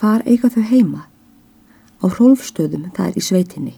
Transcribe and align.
hvar 0.00 0.22
eiga 0.24 0.48
þau 0.48 0.62
heima? 0.64 1.02
Á 2.00 2.08
hrólfstöðum 2.08 2.88
það 2.96 3.08
er 3.10 3.16
í 3.20 3.24
sveitinni. 3.24 3.74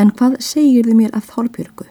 En 0.00 0.12
hvað 0.16 0.38
segir 0.44 0.88
þau 0.88 0.96
mér 0.96 1.16
af 1.16 1.28
Þorbjörgu? 1.28 1.84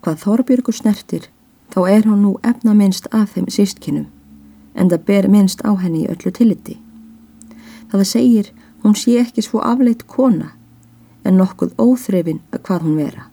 Hvað 0.00 0.22
Þorbjörgu 0.22 0.72
snertir, 0.72 1.26
þá 1.68 1.80
er 1.92 2.06
hún 2.08 2.22
nú 2.24 2.32
efna 2.46 2.72
minnst 2.74 3.10
af 3.12 3.34
þeim 3.34 3.50
sístkinum, 3.52 4.06
en 4.74 4.88
það 4.88 5.04
ber 5.10 5.28
minnst 5.28 5.60
á 5.68 5.76
henni 5.76 6.06
í 6.06 6.08
öllu 6.08 6.32
tilliti. 6.32 6.78
Það 7.92 8.04
segir 8.08 8.52
hún 8.84 8.96
sé 8.96 9.18
ekki 9.20 9.44
svo 9.44 9.60
afleitt 9.60 10.06
kona, 10.08 10.54
en 11.24 11.36
nokkuð 11.36 11.74
óþrefin 11.76 12.40
að 12.54 12.64
hvað 12.64 12.86
hún 12.86 13.00
vera. 13.02 13.28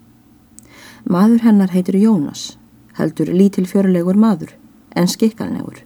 Maður 1.08 1.46
hennar 1.46 1.72
heitir 1.72 1.96
Jónas, 1.96 2.56
heldur 2.98 3.30
lítil 3.32 3.64
fjörlegur 3.70 4.18
maður, 4.18 4.52
en 4.92 5.08
skikkalnegur. 5.08 5.84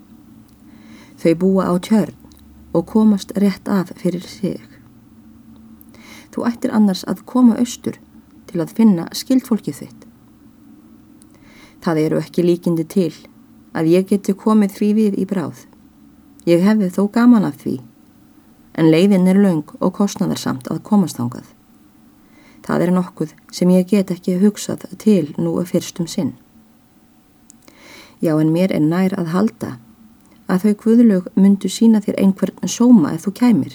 Þau 1.20 1.34
búa 1.36 1.68
á 1.68 1.74
tjörn 1.78 2.19
og 2.72 2.86
komast 2.86 3.32
rétt 3.36 3.68
af 3.68 3.90
fyrir 3.96 4.22
sig. 4.26 4.60
Þú 6.30 6.46
ættir 6.46 6.74
annars 6.74 7.02
að 7.10 7.24
koma 7.26 7.58
austur 7.58 7.98
til 8.50 8.62
að 8.62 8.74
finna 8.76 9.08
skildfólkið 9.14 9.80
þitt. 9.82 10.06
Það 11.80 12.02
eru 12.04 12.20
ekki 12.20 12.44
líkindi 12.44 12.84
til 12.84 13.12
að 13.74 13.90
ég 13.90 14.08
geti 14.10 14.34
komið 14.34 14.76
því 14.76 14.90
við 14.98 15.18
í 15.22 15.26
bráð. 15.26 15.64
Ég 16.46 16.62
hefði 16.64 16.90
þó 16.94 17.02
gaman 17.12 17.46
af 17.46 17.58
því, 17.62 17.80
en 18.74 18.90
leiðin 18.90 19.28
er 19.28 19.40
laung 19.40 19.74
og 19.80 19.94
kostnaðarsamt 19.98 20.70
að 20.70 20.82
komast 20.86 21.20
ángað. 21.20 21.48
Það 22.64 22.86
er 22.86 22.94
nokkuð 22.94 23.34
sem 23.52 23.70
ég 23.72 23.88
get 23.90 24.10
ekki 24.14 24.38
hugsað 24.40 24.86
til 25.00 25.32
nú 25.38 25.56
fyrstum 25.66 26.06
sinn. 26.06 26.34
Já, 28.20 28.36
en 28.36 28.52
mér 28.52 28.74
er 28.76 28.84
nær 28.84 29.16
að 29.16 29.32
halda 29.34 29.70
að 30.50 30.64
þau 30.64 30.74
guðlög 30.82 31.30
myndu 31.38 31.70
sína 31.70 32.00
þér 32.04 32.18
einhvern 32.24 32.68
sóma 32.68 33.14
ef 33.14 33.26
þú 33.26 33.32
kæmir. 33.40 33.74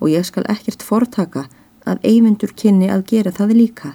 Og 0.00 0.12
ég 0.12 0.26
skal 0.28 0.46
ekkert 0.52 0.84
fortaka 0.84 1.46
að 1.88 2.04
eymundur 2.04 2.52
kynni 2.56 2.90
að 2.92 3.06
gera 3.12 3.32
það 3.32 3.56
líka 3.56 3.94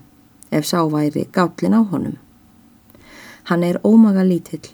ef 0.52 0.66
sá 0.66 0.82
væri 0.90 1.28
gállin 1.36 1.78
á 1.78 1.82
honum. 1.82 2.18
Hann 3.50 3.64
er 3.64 3.82
ómaga 3.84 4.26
lítill 4.26 4.74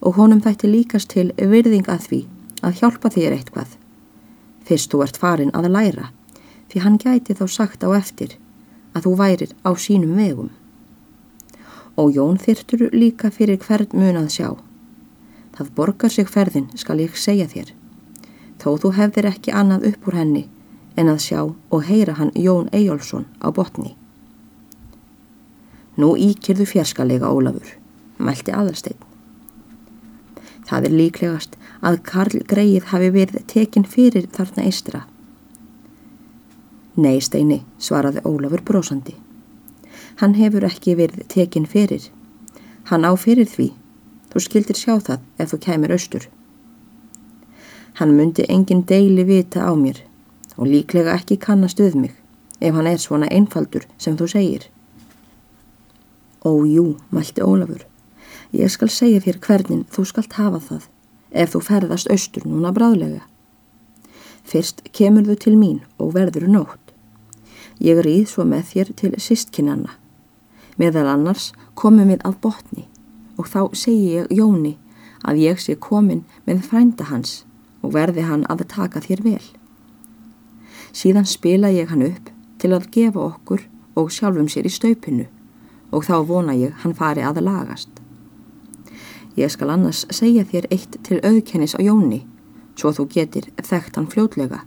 og 0.00 0.18
honum 0.18 0.42
þætti 0.44 0.68
líkast 0.68 1.12
til 1.14 1.30
virðing 1.36 1.88
að 1.88 2.08
því 2.08 2.20
að 2.62 2.80
hjálpa 2.80 3.10
þér 3.14 3.36
eitthvað. 3.38 3.70
Fyrst 4.66 4.92
þú 4.92 5.04
ert 5.04 5.20
farin 5.20 5.54
að 5.56 5.70
læra 5.72 6.10
því 6.72 6.82
hann 6.84 6.98
gæti 6.98 7.36
þá 7.36 7.46
sagt 7.48 7.84
á 7.84 7.88
eftir 7.96 8.36
að 8.92 9.06
þú 9.06 9.14
værir 9.20 9.54
á 9.64 9.70
sínum 9.76 10.16
vegum. 10.16 10.50
Og 11.96 12.12
Jón 12.16 12.38
þyrtur 12.40 12.88
líka 12.92 13.30
fyrir 13.30 13.60
hvern 13.60 13.92
mun 13.92 14.20
að 14.22 14.30
sjá. 14.36 14.48
Það 15.52 15.70
borgar 15.76 16.12
sig 16.12 16.28
ferðin, 16.28 16.70
skal 16.76 17.00
ég 17.02 17.16
segja 17.18 17.46
þér. 17.48 17.72
Þó 18.62 18.68
þú 18.80 18.92
hefðir 18.96 19.28
ekki 19.28 19.52
annað 19.52 19.88
upp 19.90 20.08
úr 20.08 20.16
henni 20.16 20.42
en 20.96 21.08
að 21.12 21.22
sjá 21.24 21.40
og 21.42 21.84
heyra 21.88 22.16
hann 22.18 22.32
Jón 22.36 22.68
Eyjólfsson 22.72 23.26
á 23.40 23.48
botni. 23.52 23.96
Nú 25.96 26.14
íkjörðu 26.16 26.66
fjarskalega 26.68 27.28
Ólafur, 27.28 27.74
mælti 28.18 28.52
aðalsteinn. 28.54 29.00
Það 30.68 30.86
er 30.88 30.96
líklegast 30.96 31.58
að 31.84 31.98
Karl 32.06 32.44
Greið 32.48 32.88
hafi 32.92 33.10
verið 33.12 33.44
tekinn 33.50 33.84
fyrir 33.84 34.28
þarna 34.32 34.64
eistra. 34.68 35.02
Nei, 36.96 37.20
Steini, 37.20 37.62
svaraði 37.80 38.22
Ólafur 38.28 38.62
brósandi. 38.64 39.16
Hann 40.20 40.36
hefur 40.36 40.64
ekki 40.68 40.96
verið 40.96 41.26
tekinn 41.32 41.68
fyrir. 41.68 42.08
Hann 42.88 43.04
á 43.04 43.12
fyrir 43.16 43.48
því 43.48 43.72
Þú 44.32 44.40
skildir 44.40 44.78
sjá 44.80 44.94
það 44.96 45.24
ef 45.44 45.50
þú 45.52 45.58
kæmir 45.60 45.92
austur. 45.92 46.22
Hann 48.00 48.14
myndi 48.16 48.46
engin 48.48 48.86
deili 48.88 49.26
vita 49.28 49.60
á 49.68 49.76
mér 49.76 49.98
og 50.56 50.70
líklega 50.70 51.12
ekki 51.18 51.36
kannast 51.36 51.80
við 51.82 51.98
mig 52.00 52.14
ef 52.56 52.72
hann 52.72 52.88
er 52.88 53.00
svona 53.02 53.28
einfaldur 53.28 53.84
sem 54.00 54.16
þú 54.16 54.28
segir. 54.32 54.62
Ó 56.48 56.64
jú, 56.64 56.96
mælti 57.12 57.44
Ólafur. 57.44 57.84
Ég 58.56 58.72
skal 58.72 58.88
segja 58.88 59.20
þér 59.20 59.38
hvernig 59.44 59.82
þú 59.92 60.04
skalt 60.08 60.38
hafa 60.40 60.60
það 60.64 60.88
ef 61.42 61.52
þú 61.52 61.60
ferðast 61.68 62.08
austur 62.08 62.46
núna 62.48 62.72
bráðlega. 62.72 63.20
Fyrst 64.48 64.80
kemur 64.96 65.28
þú 65.28 65.36
til 65.44 65.54
mín 65.60 65.82
og 66.00 66.14
verður 66.16 66.48
nótt. 66.48 66.80
Ég 67.84 68.00
rýð 68.00 68.32
svo 68.32 68.48
með 68.48 68.64
þér 68.72 68.94
til 68.96 69.12
sistkinnanna. 69.20 69.92
Meðal 70.80 71.10
annars 71.12 71.50
komum 71.76 72.08
við 72.08 72.24
að 72.24 72.40
botni 72.40 72.88
og 73.38 73.48
þá 73.48 73.60
segi 73.76 74.16
ég 74.18 74.32
Jóni 74.34 74.76
að 75.22 75.42
ég 75.42 75.60
sé 75.62 75.76
komin 75.78 76.24
með 76.46 76.64
frænda 76.68 77.08
hans 77.10 77.42
og 77.82 77.94
verði 77.96 78.26
hann 78.26 78.46
að 78.50 78.66
taka 78.70 79.02
þér 79.02 79.22
vel. 79.26 79.44
Síðan 80.92 81.28
spila 81.28 81.70
ég 81.72 81.90
hann 81.90 82.04
upp 82.06 82.30
til 82.62 82.72
að 82.74 82.90
gefa 82.94 83.22
okkur 83.30 83.64
og 83.98 84.12
sjálfum 84.12 84.48
sér 84.50 84.68
í 84.68 84.72
staupinu 84.72 85.28
og 85.92 86.06
þá 86.08 86.16
vona 86.28 86.56
ég 86.56 86.76
hann 86.82 86.96
fari 86.96 87.24
að 87.24 87.42
lagast. 87.44 87.90
Ég 89.36 89.48
skal 89.52 89.72
annars 89.72 90.04
segja 90.12 90.44
þér 90.44 90.68
eitt 90.70 90.98
til 91.06 91.20
auðkennis 91.24 91.76
á 91.76 91.80
Jóni 91.80 92.22
svo 92.76 92.92
þú 92.96 93.08
getur 93.12 93.48
þekkt 93.60 93.96
hann 93.96 94.08
fljótlega. 94.12 94.62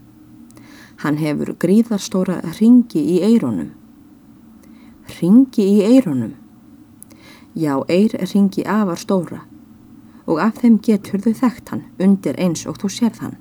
Hann 1.03 1.19
hefur 1.19 1.53
gríðarstóra 1.59 2.39
ringi 2.59 3.01
í 3.15 3.19
eironum. 3.25 3.73
Ringi 5.19 5.65
í 5.75 5.81
eironum? 5.85 6.33
Já, 7.55 7.79
eir 7.87 8.11
ringi 8.33 8.65
afar 8.67 8.99
stóra. 8.99 9.41
Og 10.27 10.41
af 10.43 10.57
þeim 10.59 10.79
getur 10.83 11.21
þau 11.23 11.33
þekkt 11.39 11.69
hann 11.71 11.83
undir 12.01 12.35
eins 12.41 12.65
og 12.67 12.81
þú 12.81 12.89
sérð 12.91 13.21
hann. 13.23 13.37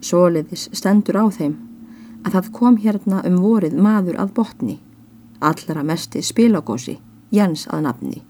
Soliðis 0.00 0.68
stendur 0.76 1.18
á 1.18 1.26
þeim 1.34 1.56
að 2.22 2.36
það 2.36 2.52
kom 2.58 2.76
hérna 2.78 3.24
um 3.26 3.40
vorið 3.42 3.74
maður 3.74 4.20
að 4.22 4.32
botni, 4.38 4.76
allra 5.40 5.82
mesti 5.82 6.22
spilagósi, 6.22 6.98
Jens 7.34 7.66
að 7.74 7.82
nafni. 7.88 8.22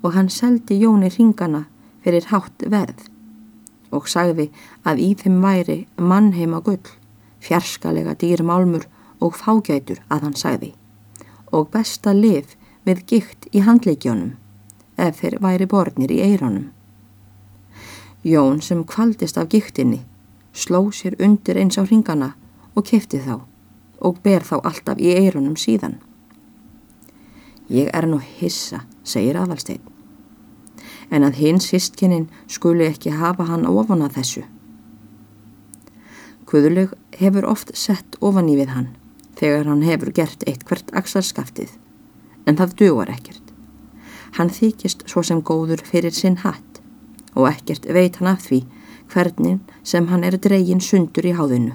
Og 0.00 0.16
hann 0.16 0.30
seldi 0.32 0.80
Jóni 0.80 1.10
ringana 1.12 1.66
fyrir 2.04 2.24
hátt 2.32 2.64
verð 2.64 3.04
og 3.94 4.08
sagði 4.08 4.48
að 4.88 5.00
í 5.04 5.10
þeim 5.20 5.40
væri 5.44 5.78
mannheima 6.00 6.60
gull, 6.64 6.82
fjarskalega 7.44 8.16
dýrmálmur 8.16 8.88
og 9.20 9.36
fágætur 9.36 10.00
að 10.08 10.28
hann 10.28 10.36
sagði. 10.40 10.72
Og 11.52 11.68
besta 11.70 12.16
lif 12.16 12.56
með 12.84 13.04
gikt 13.08 13.46
í 13.52 13.62
handleikjónum 13.64 14.34
ef 15.00 15.20
þeir 15.20 15.38
væri 15.42 15.68
borðnir 15.68 16.12
í 16.12 16.20
eironum. 16.24 16.70
Jón 18.24 18.60
sem 18.64 18.84
kvaldist 18.88 19.38
af 19.40 19.50
giktinni 19.52 20.02
sló 20.52 20.86
sér 20.92 21.16
undir 21.20 21.58
eins 21.60 21.78
á 21.80 21.82
ringana 21.84 22.34
og 22.74 22.86
kefti 22.88 23.20
þá 23.24 23.40
og 24.04 24.20
ber 24.22 24.44
þá 24.44 24.56
alltaf 24.60 25.00
í 25.00 25.12
eironum 25.16 25.56
síðan. 25.56 25.98
Ég 27.68 27.88
er 27.96 28.06
nú 28.06 28.20
hissa, 28.20 28.84
segir 29.04 29.38
aðalstein, 29.40 29.80
en 31.10 31.24
að 31.24 31.40
hinn 31.40 31.60
sístkinin 31.60 32.28
skuli 32.46 32.84
ekki 32.90 33.14
hafa 33.16 33.46
hann 33.48 33.64
ofan 33.66 34.04
að 34.04 34.18
þessu. 34.18 34.42
Kuðuleg 36.44 36.92
hefur 37.18 37.48
oft 37.48 37.72
sett 37.76 38.18
ofan 38.20 38.50
í 38.52 38.58
við 38.60 38.74
hann 38.76 38.92
þegar 39.38 39.72
hann 39.72 39.82
hefur 39.82 40.12
gert 40.14 40.44
eitt 40.46 40.68
hvert 40.68 40.92
axarskaftið 40.94 41.72
en 42.46 42.58
það 42.58 42.76
dugar 42.80 43.10
ekkert. 43.12 43.42
Hann 44.38 44.50
þykist 44.50 45.04
svo 45.10 45.22
sem 45.22 45.42
góður 45.42 45.82
fyrir 45.86 46.14
sinn 46.14 46.40
hatt 46.42 46.80
og 47.34 47.48
ekkert 47.50 47.86
veit 47.94 48.18
hann 48.20 48.32
af 48.32 48.46
því 48.48 48.64
hvernig 49.12 49.58
sem 49.82 50.08
hann 50.10 50.24
er 50.24 50.38
dregin 50.38 50.80
sundur 50.80 51.26
í 51.26 51.34
háðinu. 51.36 51.74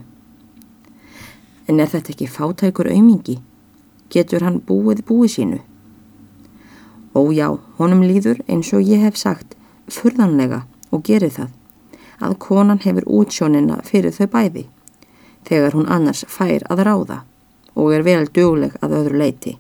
En 1.70 1.80
er 1.80 1.92
þetta 1.92 2.14
ekki 2.14 2.28
fátækur 2.28 2.90
aumingi? 2.90 3.38
Getur 4.10 4.44
hann 4.46 4.62
búið 4.66 5.04
búið 5.06 5.36
sínu? 5.36 5.60
Ó 7.14 7.22
já, 7.34 7.48
honum 7.78 8.02
líður 8.06 8.42
eins 8.48 8.74
og 8.74 8.86
ég 8.86 9.06
hef 9.06 9.18
sagt 9.18 9.56
furðanlega 9.90 10.64
og 10.92 11.06
gerir 11.06 11.34
það 11.34 11.56
að 12.20 12.36
konan 12.44 12.82
hefur 12.84 13.08
útsjónina 13.20 13.80
fyrir 13.88 14.14
þau 14.16 14.28
bæði 14.34 14.66
þegar 15.48 15.78
hún 15.78 15.90
annars 15.90 16.26
fær 16.28 16.66
að 16.70 16.84
ráða 16.88 17.20
og 17.76 17.94
er 17.96 18.06
vel 18.06 18.26
dugleg 18.36 18.76
að 18.84 18.96
öðru 19.00 19.22
leiti 19.22 19.56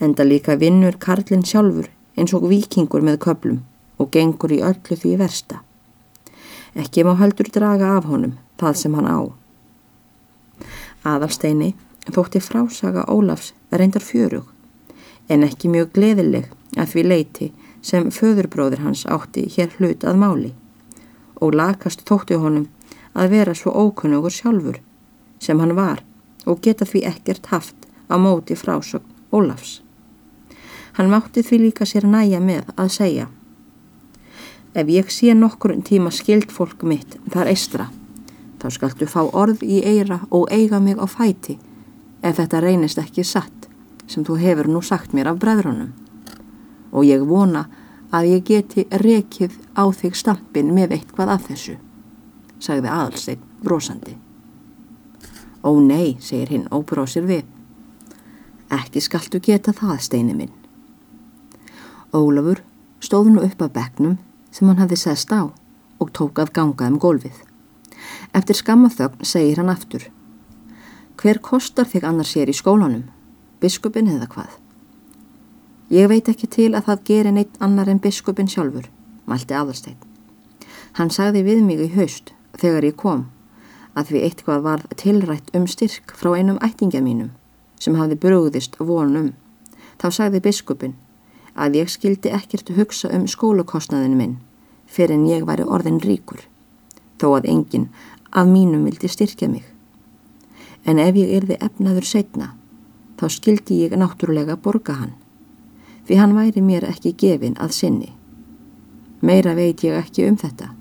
enda 0.00 0.24
líka 0.24 0.56
vinnur 0.56 0.98
Karlinn 0.98 1.44
sjálfur 1.44 1.88
eins 2.18 2.34
og 2.34 2.48
vikingur 2.50 3.02
með 3.04 3.18
köplum 3.24 3.62
og 3.98 4.10
gengur 4.14 4.54
í 4.54 4.60
öllu 4.62 4.96
því 4.98 5.16
versta. 5.18 5.62
Ekki 6.78 7.04
má 7.06 7.14
heldur 7.18 7.50
draga 7.54 7.96
af 7.96 8.06
honum 8.10 8.36
það 8.60 8.78
sem 8.82 8.94
hann 8.94 9.10
á. 9.10 9.18
Aðalsteini 11.08 11.72
þótti 12.08 12.40
frásaga 12.42 13.04
Ólafs 13.10 13.52
reyndar 13.70 14.04
fjörug 14.04 14.46
en 15.28 15.44
ekki 15.44 15.70
mjög 15.72 15.92
gleðileg 15.96 16.48
að 16.76 16.92
því 16.92 17.04
leiti 17.06 17.50
sem 17.82 18.10
föðurbróður 18.14 18.84
hans 18.86 19.04
átti 19.06 19.46
hér 19.54 19.74
hlut 19.78 20.04
að 20.04 20.20
máli 20.22 20.52
og 21.38 21.54
lakast 21.54 22.04
þótti 22.08 22.38
honum 22.40 22.68
að 23.18 23.34
vera 23.34 23.54
svo 23.54 23.74
ókunnugur 23.74 24.34
sjálfur 24.34 24.80
sem 25.42 25.60
hann 25.60 25.76
var 25.78 26.02
og 26.46 26.62
geta 26.64 26.86
því 26.88 27.04
ekkert 27.12 27.52
haft 27.52 27.88
á 28.08 28.16
móti 28.16 28.56
frásögn 28.56 29.14
Ólafs. 29.28 29.82
Hann 30.98 31.10
mátti 31.14 31.46
því 31.46 31.64
líka 31.68 31.86
sér 31.86 32.08
næja 32.10 32.42
með 32.42 32.72
að 32.74 32.88
segja 32.90 33.28
ef 34.78 34.88
ég 34.88 35.10
sé 35.10 35.34
nokkur 35.34 35.74
tíma 35.82 36.10
skild 36.14 36.52
fólk 36.52 36.82
mitt 36.86 37.16
þar 37.32 37.50
eistra, 37.50 37.88
þá 38.60 38.68
skaltu 38.74 39.08
fá 39.10 39.22
orð 39.26 39.64
í 39.66 39.80
eira 39.82 40.20
og 40.30 40.50
eiga 40.54 40.80
mig 40.80 41.00
á 41.00 41.06
fæti 41.08 41.58
ef 42.22 42.38
þetta 42.38 42.60
reynist 42.62 43.00
ekki 43.02 43.24
satt 43.24 43.68
sem 44.06 44.24
þú 44.24 44.38
hefur 44.42 44.68
nú 44.70 44.82
sagt 44.82 45.12
mér 45.12 45.32
af 45.32 45.40
bræðrunum. 45.42 45.90
Og 46.92 47.04
ég 47.04 47.24
vona 47.28 47.66
að 48.10 48.30
ég 48.32 48.44
geti 48.44 48.86
rekið 48.88 49.58
á 49.76 49.84
þig 49.92 50.16
stampin 50.16 50.72
með 50.74 50.96
eitthvað 50.96 51.34
af 51.34 51.44
þessu, 51.50 51.76
sagði 52.58 52.88
aðalsteinn 52.88 53.44
brosandi. 53.62 54.16
Ó 55.62 55.76
nei, 55.82 56.16
segir 56.20 56.54
hinn 56.54 56.68
og 56.72 56.86
brósir 56.88 57.26
við. 57.28 57.44
Ekki 58.72 59.02
skaltu 59.04 59.42
geta 59.44 59.74
það, 59.76 59.98
steini 60.00 60.36
minn. 60.38 60.57
Ólafur 62.12 62.62
stóð 63.04 63.26
nú 63.34 63.42
upp 63.44 63.60
af 63.62 63.72
begnum 63.72 64.16
sem 64.50 64.68
hann 64.68 64.80
hafði 64.80 64.96
sest 64.96 65.32
á 65.32 65.52
og 66.00 66.12
tók 66.16 66.38
að 66.40 66.54
ganga 66.56 66.86
um 66.88 66.96
gólfið. 66.98 67.34
Eftir 68.32 68.56
skammaþögn 68.56 69.26
segir 69.28 69.58
hann 69.60 69.68
aftur. 69.68 70.06
Hver 71.20 71.40
kostar 71.44 71.84
þig 71.84 72.06
annars 72.08 72.32
sér 72.32 72.48
í 72.48 72.54
skólanum? 72.56 73.04
Biskupin 73.60 74.08
eða 74.08 74.28
hvað? 74.32 74.54
Ég 75.92 76.08
veit 76.08 76.28
ekki 76.28 76.48
til 76.48 76.70
að 76.72 76.86
það 76.86 77.04
geri 77.10 77.32
neitt 77.32 77.58
annar 77.60 77.88
en 77.88 78.00
biskupin 78.00 78.48
sjálfur, 78.48 78.86
mælti 79.26 79.56
aðalsteinn. 79.56 79.98
Hann 80.96 81.10
sagði 81.10 81.42
við 81.44 81.60
mig 81.66 81.82
í 81.82 81.90
haust 81.92 82.32
þegar 82.56 82.86
ég 82.88 82.96
kom 82.96 83.26
að 83.98 84.14
við 84.14 84.24
eitthvað 84.28 84.64
var 84.64 84.86
tilrætt 84.96 85.52
um 85.56 85.66
styrk 85.66 86.14
frá 86.16 86.32
einum 86.38 86.60
ættingja 86.64 87.02
mínum 87.04 87.34
sem 87.82 87.96
hafði 87.98 88.16
brúðist 88.22 88.78
vonum. 88.80 89.34
Þá 90.00 90.08
sagði 90.14 90.40
biskupin 90.44 90.96
að 91.58 91.80
ég 91.82 91.90
skildi 91.90 92.30
ekkert 92.34 92.70
hugsa 92.76 93.10
um 93.14 93.26
skólakostnaðinu 93.26 94.18
minn 94.18 94.36
fyrir 94.88 95.18
en 95.18 95.26
ég 95.28 95.44
væri 95.44 95.66
orðin 95.68 96.00
ríkur, 96.00 96.40
þó 97.20 97.38
að 97.38 97.50
enginn 97.52 97.88
af 98.32 98.48
mínum 98.48 98.86
vildi 98.88 99.10
styrkja 99.10 99.48
mig. 99.50 99.66
En 100.88 100.98
ef 101.02 101.16
ég 101.18 101.34
erði 101.36 101.58
efnaður 101.60 102.06
setna, 102.08 102.52
þá 103.20 103.26
skildi 103.34 103.82
ég 103.82 103.96
náttúrulega 103.98 104.56
borga 104.56 104.96
hann, 105.02 105.12
því 106.08 106.20
hann 106.22 106.36
væri 106.38 106.64
mér 106.64 106.88
ekki 106.88 107.12
gefin 107.20 107.58
að 107.60 107.76
sinni. 107.76 108.10
Meira 109.20 109.54
veit 109.58 109.84
ég 109.84 109.98
ekki 109.98 110.28
um 110.30 110.36
þetta. 110.40 110.72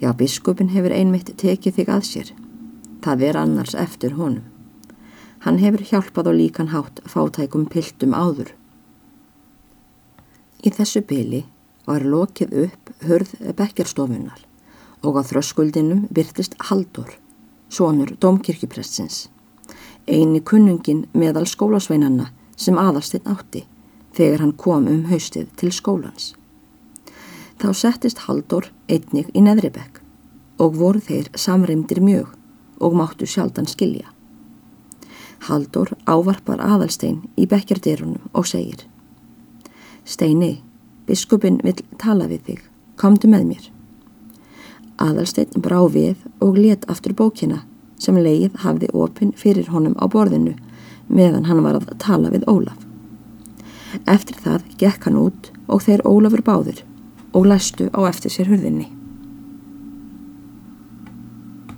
Já, 0.00 0.12
biskupin 0.14 0.70
hefur 0.72 0.94
einmitt 0.94 1.34
tekið 1.38 1.80
þig 1.80 1.90
að 1.90 2.04
sér. 2.06 2.28
Það 3.02 3.24
er 3.28 3.38
annars 3.38 3.74
eftir 3.74 4.14
honum. 4.18 4.46
Hann 5.42 5.58
hefur 5.62 5.84
hjálpað 5.90 6.30
og 6.32 6.38
líkan 6.38 6.70
hátt 6.72 7.02
fátækum 7.06 7.66
piltum 7.70 8.14
áður. 8.14 8.54
Í 10.58 10.72
þessu 10.74 11.04
byli 11.06 11.44
var 11.86 12.02
lokið 12.02 12.54
upp 12.64 12.90
hörð 13.06 13.34
bekkerstofunar 13.58 14.40
og 15.06 15.18
á 15.18 15.22
þröskuldinum 15.22 16.08
byrtist 16.10 16.56
Haldur, 16.68 17.12
sonur 17.70 18.10
domkirkjupressins, 18.18 19.28
eini 20.08 20.40
kunnungin 20.42 21.06
meðal 21.14 21.46
skólasveinanna 21.46 22.32
sem 22.58 22.78
aðastinn 22.80 23.30
átti 23.30 23.64
þegar 24.18 24.42
hann 24.42 24.56
kom 24.58 24.90
um 24.90 25.06
haustið 25.12 25.46
til 25.60 25.70
skólans. 25.70 26.32
Þá 27.58 27.70
settist 27.74 28.26
Haldur 28.26 28.72
einnig 28.90 29.30
í 29.34 29.42
neðribekk 29.46 30.02
og 30.58 30.76
voru 30.82 31.02
þeir 31.02 31.30
samreimdir 31.38 32.02
mjög 32.02 32.34
og 32.82 32.98
máttu 32.98 33.26
sjaldan 33.30 33.70
skilja. 33.70 34.10
Haldur 35.46 35.94
ávarpar 36.10 36.58
aðalstein 36.58 37.22
í 37.38 37.46
bekkjardýrunum 37.46 38.30
og 38.34 38.46
segir 38.50 38.88
Steini, 40.08 40.62
biskupin 41.04 41.58
vil 41.60 41.76
tala 42.00 42.24
við 42.30 42.46
þig, 42.46 42.60
komdu 42.96 43.28
með 43.28 43.42
mér. 43.50 43.66
Aðalsteinn 45.04 45.60
brá 45.60 45.82
við 45.92 46.22
og 46.40 46.56
let 46.56 46.86
aftur 46.88 47.12
bókina 47.12 47.60
sem 48.00 48.16
leið 48.16 48.56
hafði 48.64 48.88
opinn 48.96 49.34
fyrir 49.36 49.68
honum 49.68 49.98
á 50.00 50.08
borðinu 50.08 50.54
meðan 51.12 51.44
hann 51.44 51.60
var 51.66 51.76
að 51.76 51.92
tala 52.00 52.32
við 52.32 52.48
Ólaf. 52.48 52.80
Eftir 54.08 54.40
það 54.40 54.64
gekk 54.80 55.08
hann 55.10 55.20
út 55.20 55.52
og 55.68 55.84
þeir 55.84 56.06
Ólafur 56.08 56.44
báður 56.46 56.80
og 57.36 57.50
læstu 57.52 57.90
á 57.92 58.00
eftir 58.08 58.32
sér 58.32 58.48
hurðinni. 58.48 58.88